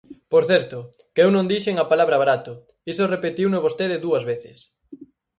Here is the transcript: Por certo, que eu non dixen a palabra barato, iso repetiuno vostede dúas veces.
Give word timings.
Por 0.31 0.43
certo, 0.51 0.77
que 1.13 1.21
eu 1.25 1.29
non 1.35 1.49
dixen 1.53 1.75
a 1.77 1.89
palabra 1.91 2.21
barato, 2.23 2.53
iso 2.91 3.11
repetiuno 3.13 3.63
vostede 3.65 4.01
dúas 4.05 4.23
veces. 4.31 4.57